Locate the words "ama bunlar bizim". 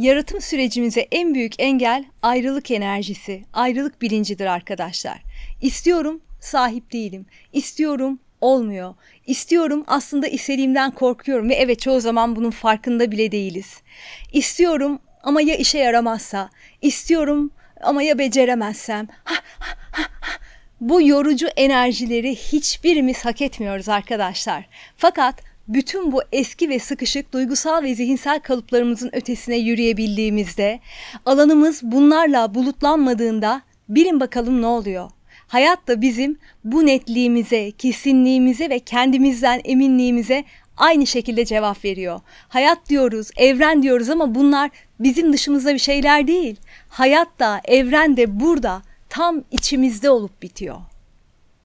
44.10-45.32